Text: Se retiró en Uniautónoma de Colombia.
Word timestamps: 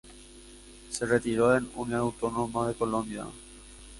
Se 0.89 1.05
retiró 1.05 1.55
en 1.55 1.69
Uniautónoma 1.75 2.67
de 2.69 2.73
Colombia. 2.73 3.23